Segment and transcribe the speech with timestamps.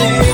[0.00, 0.29] see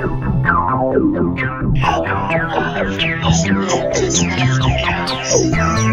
[0.00, 0.34] Thank
[5.54, 5.89] you.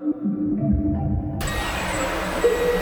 [0.00, 0.22] thank
[2.44, 2.77] you